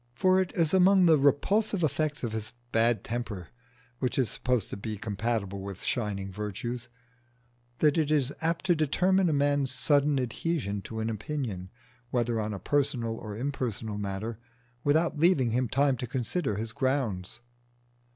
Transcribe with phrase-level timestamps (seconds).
[0.15, 3.49] For it is among the repulsive effects of this bad temper,
[3.99, 6.89] which is supposed to be compatible with shining virtues,
[7.81, 11.69] that it is apt to determine a man's sudden adhesion to an opinion,
[12.09, 14.39] whether on a personal or impersonal matter,
[14.83, 17.41] without leaving him time to consider his grounds.